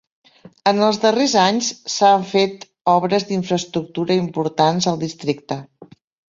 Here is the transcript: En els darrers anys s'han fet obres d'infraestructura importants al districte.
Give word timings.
En 0.69 0.79
els 0.87 0.99
darrers 1.03 1.35
anys 1.41 1.67
s'han 1.97 2.25
fet 2.31 2.67
obres 2.95 3.29
d'infraestructura 3.29 4.19
importants 4.25 4.93
al 4.95 5.01
districte. 5.07 5.63